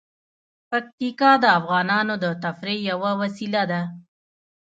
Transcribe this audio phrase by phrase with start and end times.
[0.69, 3.81] پکتیکا د افغانانو د تفریح یوه وسیله ده.